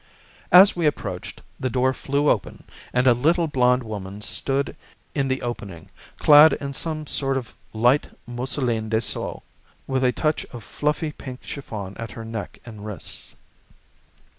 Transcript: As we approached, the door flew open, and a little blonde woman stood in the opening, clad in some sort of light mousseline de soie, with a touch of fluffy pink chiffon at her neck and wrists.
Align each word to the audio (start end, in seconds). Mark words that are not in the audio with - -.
As 0.51 0.75
we 0.75 0.87
approached, 0.87 1.41
the 1.59 1.69
door 1.69 1.93
flew 1.93 2.27
open, 2.27 2.63
and 2.91 3.05
a 3.05 3.13
little 3.13 3.47
blonde 3.47 3.83
woman 3.83 4.19
stood 4.19 4.75
in 5.13 5.27
the 5.27 5.43
opening, 5.43 5.91
clad 6.17 6.53
in 6.53 6.73
some 6.73 7.05
sort 7.05 7.37
of 7.37 7.53
light 7.71 8.09
mousseline 8.27 8.89
de 8.89 8.99
soie, 8.99 9.43
with 9.85 10.03
a 10.03 10.11
touch 10.11 10.43
of 10.45 10.63
fluffy 10.63 11.11
pink 11.11 11.41
chiffon 11.43 11.95
at 11.99 12.13
her 12.13 12.25
neck 12.25 12.57
and 12.65 12.83
wrists. 12.83 13.35